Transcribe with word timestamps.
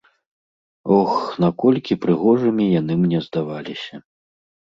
Ох, 0.99 1.11
наколькі 1.43 1.97
прыгожымі 2.07 2.65
яны 2.79 2.93
мне 3.05 3.19
здаваліся. 3.29 3.95